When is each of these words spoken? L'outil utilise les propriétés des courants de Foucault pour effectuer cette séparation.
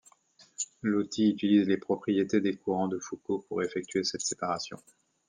L'outil 0.81 1.29
utilise 1.29 1.67
les 1.67 1.77
propriétés 1.77 2.41
des 2.41 2.57
courants 2.57 2.87
de 2.87 2.97
Foucault 2.97 3.45
pour 3.47 3.61
effectuer 3.61 4.03
cette 4.03 4.21
séparation. 4.25 4.79